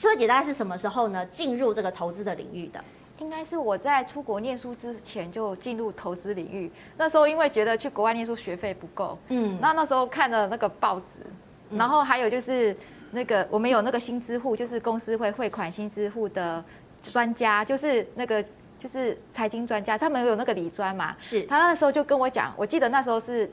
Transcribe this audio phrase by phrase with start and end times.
[0.00, 2.82] 诗慧姐大概是什么时候呢进入这个投资的领域的？
[3.18, 6.72] 应该是我在出国念书之前就进入投资领域。
[6.96, 11.26] 那时候因为觉得去国外念书学费不够，嗯，那那时候看了那个报纸，
[11.76, 12.74] 然后还有就是
[13.10, 16.64] 那个我们有那个新支户，就是公司会汇款新支户的
[17.02, 18.42] 专家，就是那个
[18.78, 21.42] 就是财经专家，他们有那个理专嘛，是。
[21.42, 23.52] 他那时候就跟我讲，我记得那时候是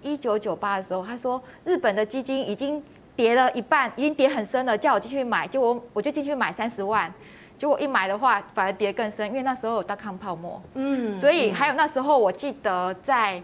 [0.00, 2.80] 一九九八的时候，他说日本的基金已经
[3.18, 7.12] 跌了一半，已经跌很深了，叫我进去买，结果我就进去买三十万。
[7.58, 10.62] 结果一买的话，反而跌更深，因为那时候有大康泡沫。
[10.74, 13.42] 嗯，所以还有那时候，我记得在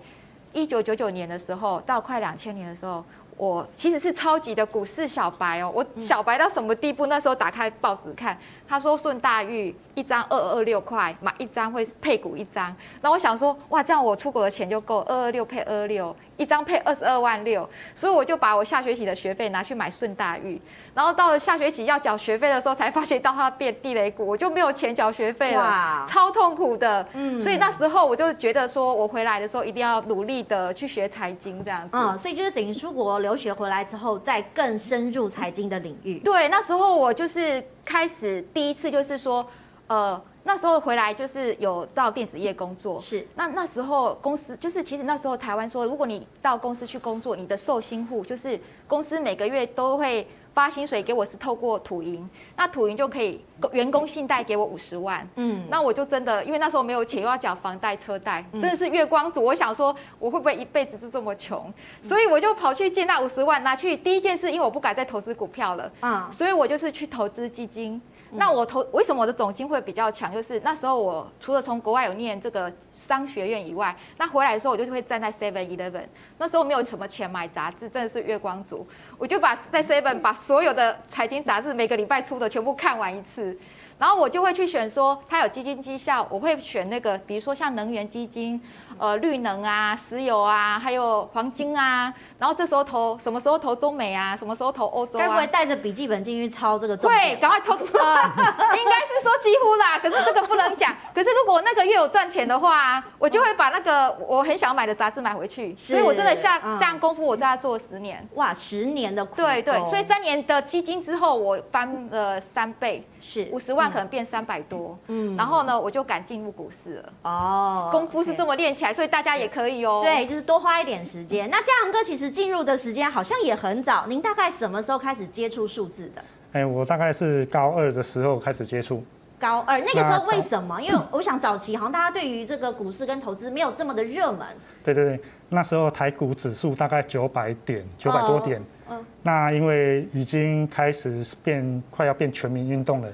[0.53, 3.05] 一九九九年的时候，到快两千年的时候。
[3.37, 7.07] 我其实是超级的股市小白哦，我小白到什么地步？
[7.07, 12.73] 那时候打开报纸看，他说顺大玉一张二二六块，买一张会配股一张。
[13.01, 20.61] 那我想说，哇，这样我出国的钱就够二二六配二二六，一张配二十二万六，所以我就把我下学期的学费拿去买顺大玉。
[20.95, 27.07] 然后到了下学期要缴学费的时候，才发现到它变地雷股，我就没有钱缴学费了，哇超痛苦的。
[27.13, 31.91] 嗯，所以那时候我就觉得说，我回来的时候一定要努力的去学财经这样子。
[31.93, 36.19] 嗯，所以就是等于出国留学回来之后，再更深入财经的领域。
[36.21, 39.45] 对，那时候我就是开始第一次就是说，
[39.89, 43.01] 呃，那时候回来就是有到电子业工作。
[43.01, 50.27] 是，那那时候公司就是其实那时候台湾说，如果你到公司去工作，你的受薪户就是公司每个月都会。
[50.55, 53.41] 发薪水给我是透过土银，那土银就可以
[53.73, 59.43] 员工信贷给我五十万，嗯，那我就真的因为那时候没有钱，又要缴房贷车贷，真的是月光族。
[59.43, 63.97] 我想说我会不会一辈子就这么穷，所以我就跑去借那五十万拿去。
[63.97, 68.01] 第一件事，因为我不敢再投资股票了，啊，所以我就是去投资基金。
[68.37, 70.33] 那我投为什么我的总经会比较强？
[70.33, 76.05] 就是那时候我除了从国外有念这个商学院以外，那回来的时候我就会站在 Seven Eleven。
[76.39, 78.87] 那时候没有什么钱买杂志，真的是月光族。
[79.19, 83.57] 我就把在 Seven 把所有的财经杂志每个礼拜出的全部看完一次。
[83.97, 88.61] 然后我就会去选说，它有基金绩效，我会选那个，比如说像能源基金，
[88.99, 92.13] 呃，绿能啊，石油啊，还有黄金啊。
[92.39, 94.37] 然后这时候投，什么时候投中美啊？
[94.37, 95.23] 什么时候投欧洲啊？
[95.23, 96.97] 该不会带着笔记本进去抄这个？
[96.97, 97.73] 对，赶快投。
[97.73, 97.79] 呃，
[98.77, 100.95] 应该是说几乎啦，可是这个不能讲。
[101.15, 105.75] 可是如果那个月有赚钱的话，我就会把那个我很想买的杂志买回去。
[105.75, 108.27] 所以我真的下这样功夫，我在那做了十年。
[108.35, 109.37] 哇，十年的苦。
[109.37, 113.07] 对对，所以三年的基金之后，我翻了三倍。
[113.27, 117.13] 是五十万可能变三百多，嗯，然后呢，我就敢进入股市了。
[117.23, 120.01] 哦，功夫是这么练起来，所以大家也可以哦。
[120.05, 121.51] 对，就是多花一点时间。
[121.51, 126.23] 那嘉恒哥其实进入的时间好像也很早，您大概什么时候开始接触数字的？
[126.53, 129.05] 哎，我大概是高二的时候开始接触。
[129.37, 130.81] 高二那个时候为什么？
[130.81, 134.47] 因为我想早期好像大家对于这个股市跟投资没有这么的热门。
[134.85, 138.63] 对对对，那时候台股指数大概九百点，九百多点。
[138.89, 143.09] 嗯，那因为已经开始变，快要变全民运动了，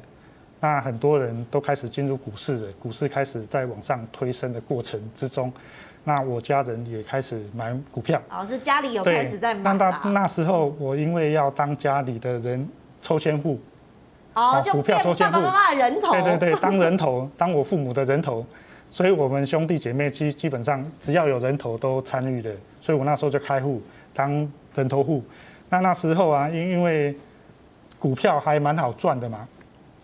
[0.60, 5.50] 那很多人都开始进入股市了，股市开始在往上推升的过程之中，
[6.04, 8.21] 那我家人也开始买股票。
[8.28, 9.72] 哦，是家里有开始在买。
[9.72, 12.69] 那到那时候，我因为要当家里的人
[13.00, 13.59] 抽签户，
[14.34, 15.41] 哦，就股票抽签户，
[15.76, 16.12] 人头。
[16.12, 18.44] 对对对，当人头，当我父母的人头，
[18.91, 23.81] 所以我们兄弟姐妹基基本上只要有人头都参与的，所以我那时候就开户
[24.12, 24.31] 当
[24.75, 25.25] 人头户。
[25.71, 27.16] 那那时候啊，因因为
[27.98, 29.48] 股票还蛮好赚的嘛，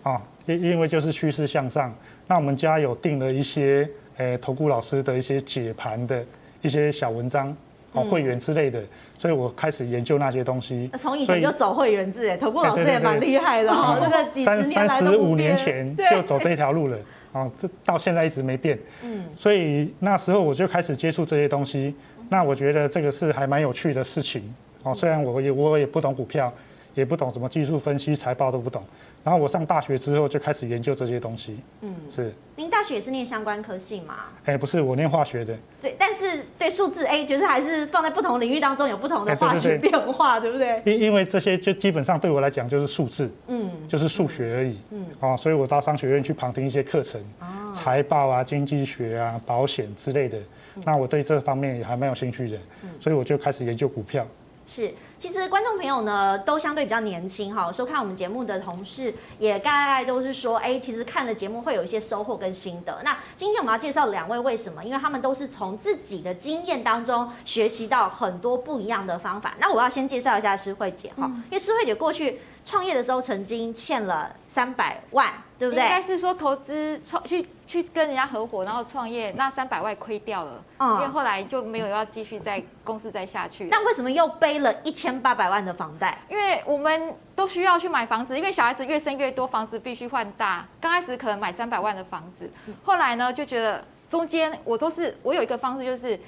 [0.03, 1.95] 啊，因因为就是趋势向上。
[2.27, 6.25] 那我们家有订了一些诶、欸，投顾老师的一些解盘的
[6.63, 7.55] 一些小文章，
[7.93, 8.83] 哦，会员之类的，
[9.19, 10.91] 所以我开始研究那些东西。
[10.99, 16.99] 从以前就走会员制，哎，投顾老师也蛮厉害的哈，那个几十年三十五年前就走这条路了，
[17.33, 18.79] 啊，这到现在一直没变。
[19.05, 21.95] 嗯，所以那时候我就开始接触这些东西，
[22.29, 24.53] 那我觉得这个是还蛮有趣的事情。
[24.83, 26.53] 哦，虽然我也我也不懂股票，
[26.97, 28.83] 也不懂什么技术分析、财报都不懂。
[29.23, 31.59] 然后我上大学之后就开始研究这些东西。
[31.83, 32.33] 嗯，是。
[32.57, 34.15] 您大学也是念相关科系吗？
[34.47, 35.55] 哎，不是，我念化学的。
[35.81, 40.81] 对，但是对数字 A 就是还是放在不同领域当中有不同的化学变化，对不对？
[40.87, 44.79] 因因为这些就基本上对我来讲就是数字，嗯，就是数学而已。
[44.91, 45.05] 嗯。
[45.21, 47.23] 哦，所以我到商学院去旁听一些课程，
[47.71, 50.39] 财报啊、经济学啊、保险之类的。
[50.85, 52.57] 那我对这方面也还蛮有兴趣的，
[53.01, 54.27] 所以我就开始研究股票。
[54.67, 63.01] 是，其实观众朋友呢都相对比较年轻哈，收看我们节目的同事也大概都是说，哎，其实看了节目会有一些收获跟心得。
[63.05, 64.85] 那今天我们要介绍两位，为什么？
[64.85, 69.55] 因为他们都是从自己的经验当中学习到很多不一样的方法。
[69.61, 75.85] 那我要先介绍一下诗慧姐哈，因为诗慧姐过去创业的时候曾经欠了三百万，对不对？
[75.85, 83.67] 应该是说投资创去去跟人家合伙，然后创业，那三百万亏掉了，嗯，因为后来就没有要继续在公司再下去。
[83.71, 86.17] 那为什么又背了一千八百万的房贷？
[86.29, 90.67] 因为我们都需要去买房子，因为小孩子越生越多，房子必须换大。
[90.81, 92.49] 刚开始可能买三百万的房子，
[92.85, 96.19] 后来呢就觉得中间我都是我有一个方式，就是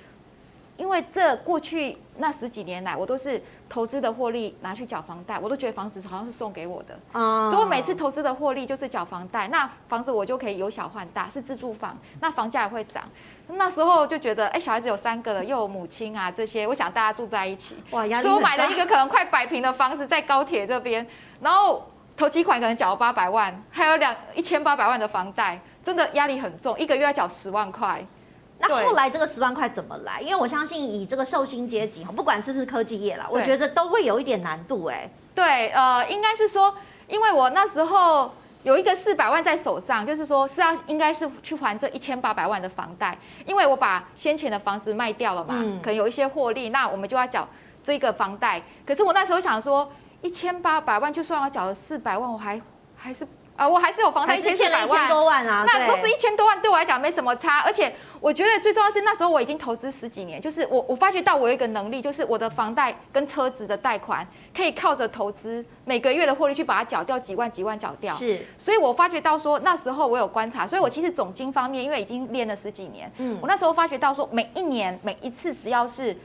[0.79, 3.39] 因为这过去那十几年来，我都是。
[3.71, 13.05] 投资的获利拿去缴房贷，我都觉得房子好像是送给我的，所以我每次投资的获利就是缴房贷，那房子我就可以由小换大，是自住房，那房价也会涨。
[13.47, 18.23] 那时候就觉得，哎，小孩子有三个了，又有母亲啊这些，我想大家住在一起，哇，压力。
[18.23, 21.07] 所以我买了一个可能快百平的房子在高铁这边，
[21.43, 21.87] 然后
[22.17, 28.03] 头期款可能缴了八百万，还有两一千八百万的房贷，真的压力很重，一个月要缴十万块。
[28.61, 30.21] 那后来这个十万块怎么来？
[30.21, 35.09] 因为我相信以这个寿星阶级哈，不管是不是科技业啦，我觉得都会有一点难度哎。
[35.35, 36.75] 对，呃，应该是说，
[37.07, 38.35] 因为我那时候
[38.65, 43.17] 有一个四百万在手上，就是说是要应该是去还这一千八百万的房贷，
[43.47, 47.49] 因为我把先前的房子卖掉了嘛，嗯、可能有一些获利，那我们就要缴
[47.85, 48.61] 这个房贷。
[48.85, 49.89] 可是我那时候想说，
[50.21, 52.61] 一千八百万就算我缴了四百万，我还
[52.97, 53.25] 还是。
[53.59, 57.59] 啊、呃，我还是有房贷一千四百万多万啊，那都是一千多万，对我来讲没什么差。
[57.63, 64.27] 而且我觉得最重要是那时候我已经投资十几年，就是我我发觉到我有一个能力，就是我的房贷跟车子的贷款
[64.57, 68.15] 可以靠着投资每个月的获利去把它缴掉几万几万缴掉。
[68.15, 76.17] 是，所以我发觉到说那时候我有观察，所以我其实总经方面因为已经练了十几年，嗯，我那时候发觉到说每一年每一次只要是。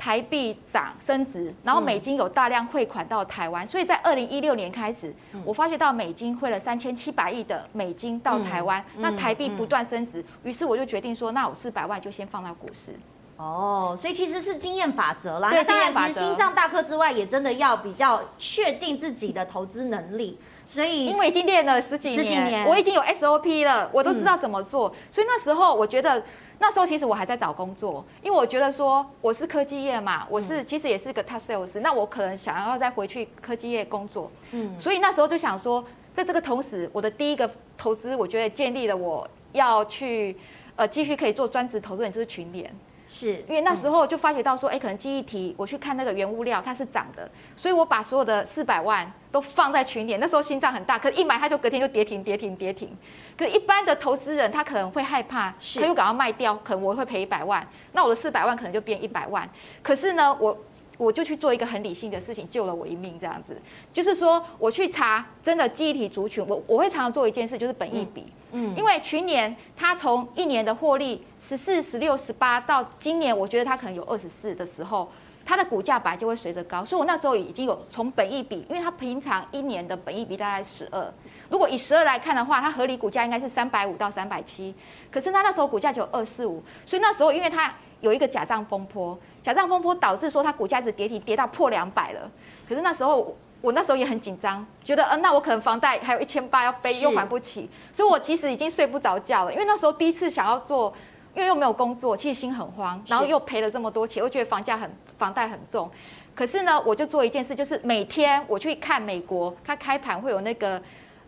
[0.00, 5.14] 台币涨升值，然后美金有大量汇款到台湾，所以在二零一六年开始，
[5.44, 12.92] 我发觉到美金汇了三千七百亿的美金到台湾，那台币不断升值，于是我就决定说，那我四百万就先放到股市。
[13.36, 15.50] 哦，所以其实是经验法则啦。
[15.50, 20.38] 对，当然，其实心脏大课之外，也真的要比较确定自己的投资能力。
[20.64, 24.94] 所以，因为已经练了十几年，十几年，我已经有 SOP 了，我都知道怎么做。
[25.10, 26.22] 所以那时候我觉得。
[26.62, 40.36] 那时候其实我还在找工作，因为我觉得说我是科技业嘛，我是其实也是个 top sales，那我可能想要再回去科技业工作，嗯，所以那时候就想说，在这个同时，我的第一个投资，我觉得建立了我要去
[40.76, 42.70] 呃继续可以做专职投资人，就是群联。
[43.12, 50.20] 是因为那时候就发觉到说，哎，可能记忆体，我去看那个原物料，它是涨的，所以我把所有的四百万都放在群点。
[50.20, 52.96] 那时候心脏很大，可是一买它就隔天就跌停，跌停，跌停。
[53.36, 59.48] 可是一般的投资人他可能会害怕，他又赶快卖掉，可能我会赔一百万，那我的四百万可能就变一百万。
[59.82, 60.56] 可是呢，我。
[61.00, 63.56] 我就去做一个很理性的事情，救了我一命，这样子，
[63.90, 75.10] 就是说我去查真的记忆体族群，我我会常常做一件事，就是本益比，嗯，嗯因为去年它从一年的获利十四、十六、十八到今年，我觉得它可能有二十四的时候，
[75.44, 81.12] 它的股价本来就会随着高，所以我那时候已经有从本益比，因为它平常一年的本益比大概十二，
[81.48, 84.74] 如果以十二来看的话，它合理股价应该是三百五到三百七，
[85.10, 89.18] 可是它那时候股价就有二四五，所以那时候因为它有一个假账风波。
[89.42, 92.30] 假账风波导致说它股价一直跌停，跌到破两百了。
[92.68, 99.52] 可是那时候我那时候也很紧张，觉得呃，那我可能房贷还有一千八要背，又还不起，所以我其实已经睡不着觉了。
[99.52, 100.92] 因为那时候第一次想要做，
[101.34, 105.90] 因为又没有工作，其实心很慌，然后又赔了这么多钱，我觉得房价很房贷很重。
[106.34, 110.80] 可是呢，我就做一件事，就是每天我去看美国，它开盘会有那个。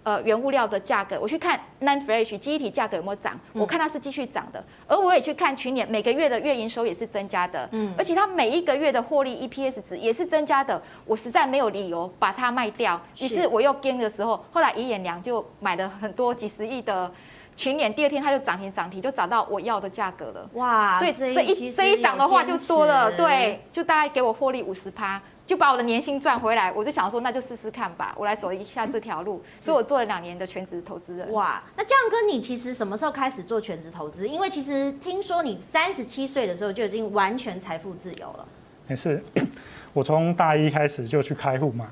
[0.04, 17.08] 呃，原物料的价格，我去看 NAND Flash 记忆体价格有没有涨，我看它是继续涨的，而我也去看去年每个月的月营收也是增加的，嗯，而且它每一个月的获利 EPS 值也是增加的，我实在没有理由把它卖掉，于是我又跟的时候，后来一眼娘就买了很多几十亿的
[17.54, 25.22] 群联，第二天它就涨停涨停，就找到我要的价格了，哇，所以这一这一涨的话就多了，对，就大概给我获利五十趴。
[25.52, 29.42] 就把我的年薪赚回来，我就想说，那就试试看吧，我来走一下这条路。
[29.52, 31.30] 所以我做了两年的全职投资人。
[31.30, 34.26] 哇，那这样哥你其实什么时候开始做全职投资？
[34.26, 38.48] 因为其实听说你三十七岁的时候就已经完全财富自由了。
[38.86, 39.22] 没事，
[39.92, 41.86] 我从大一开始就去开户嘛。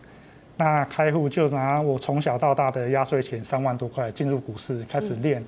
[0.56, 5.38] 那开户就拿我从小到大的压岁钱三万多块进入股市开始练。
[5.38, 5.46] 嗯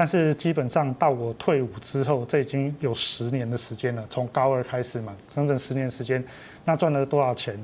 [0.00, 4.02] 但是基本上到我退伍之后，这已经有十年的时间了。
[4.08, 6.24] 从高二开始嘛，整整十年时间，
[6.64, 7.54] 那赚了多少钱？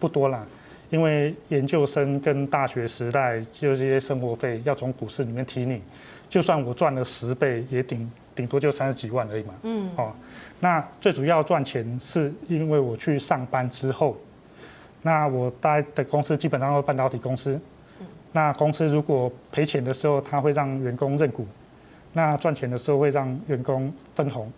[0.00, 0.44] 不多啦，
[0.90, 5.80] 因为研究生跟大学时代就这些生活费要从股市里面提你，
[6.28, 9.54] 就算我赚了十倍，也顶顶多就三十几万而已嘛。
[9.62, 10.12] 嗯，哦，
[10.58, 14.16] 那最主要赚钱是因为我去上班之后，
[15.02, 17.56] 那我待的公司基本上都是半导体公司，
[18.32, 21.46] 那公司如果赔钱的时候，他会让员工认股。
[22.16, 24.50] 那赚钱的时候会让员工分红，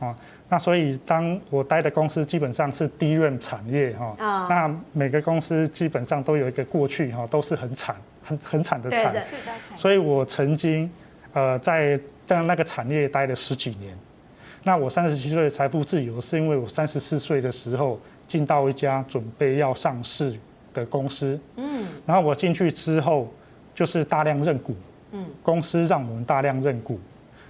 [0.00, 0.14] 啊，
[0.48, 4.16] 那所以当我待的公司基本上是 DRAM 产业哈，
[4.50, 7.94] 那每个公司基本上都有一个过去哈，都是很惨、
[8.24, 9.14] 很很惨的惨，
[9.76, 10.90] 所以我曾经
[11.32, 13.96] 呃，在在那个产业待了十几年。
[14.64, 20.36] 那我三十七岁财富自由，是因为我三十四岁的时候进到一家准备要上市
[20.74, 21.38] 的公司。
[21.56, 21.86] 嗯。
[22.04, 23.32] 然后我进去之后，
[23.74, 24.74] 就是大量认股。
[25.42, 26.98] 公司让我们大量认股，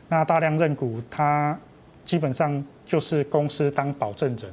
[0.08, 1.58] 那大量认股，它
[2.04, 4.52] 基本上就是公司当保证人，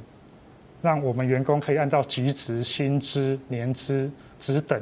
[0.82, 4.80] 让我们员工可以按照级职、薪资、年资、职等，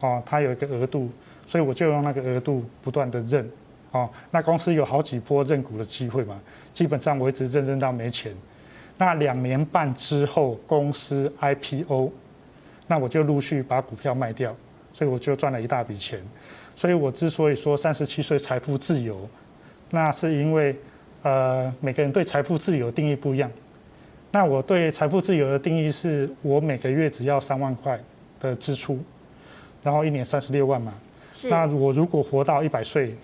[0.00, 1.10] 哦，它有一个额度，
[1.46, 3.48] 所以我就用那个额度不断的认。
[3.92, 6.38] 哦，那公司有好几波认股的机会嘛，
[6.72, 8.34] 基本上我一直认认到没钱。
[8.98, 12.10] 那两年半之后，公司 IPO，
[12.86, 14.54] 那我就陆续把股票卖掉，
[14.92, 16.20] 所以我就赚了一大笔钱。
[16.76, 19.28] 所以我之所以说三十七岁财富自由，
[19.90, 20.76] 那是因为
[21.22, 23.50] 呃每个人对财富自由的定义不一样。
[24.30, 27.98] 那我对财富自由的定义是我每个月只要三万块
[28.38, 28.98] 的支出，
[29.82, 30.94] 然后一年三十六万嘛。
[31.48, 33.16] 那我如果活到一百岁。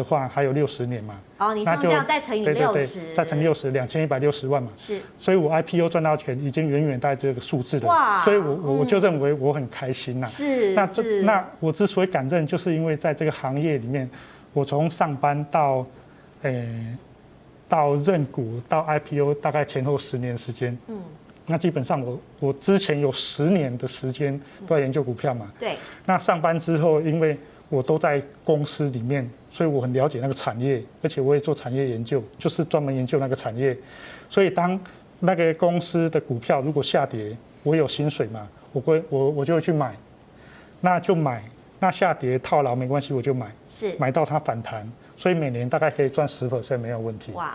[0.00, 1.20] 的话还有六十年嘛？
[1.36, 4.70] 哦，你像这样再乘以六十，再乘六十，两千一百六十万嘛。
[4.78, 7.86] 是，所以我 IPO 赚到钱已经远远带这个数字了。
[7.86, 10.26] 哇，所以我我就认为我很开心呐。
[10.26, 14.08] 是，那这那我之所以敢认，就是因为在这个行业里面，
[14.54, 15.84] 我从上班到，
[16.42, 16.96] 诶，
[17.68, 20.76] 到认股到 IPO 大概前后十年时间。
[20.86, 20.98] 嗯，
[21.44, 25.52] 那基本上我我之前有十年的时间都在研究股票嘛。
[25.58, 25.76] 对。
[26.06, 27.38] 那上班之后，因为
[27.70, 33.74] 我都在公司里面，所以我很了解那个产业，而且我也做产业研究，就是专门研究那个产业。
[34.28, 34.78] 所以当
[35.20, 39.96] 那个公司的股票如果下跌，我有薪水嘛，我会我我就会去买，
[40.80, 41.42] 那就买，
[41.78, 47.30] 那下跌套牢没关系，我就买，是买到它反弹，所以每年大概可以赚十 percent 没有问题。
[47.32, 47.54] 哇！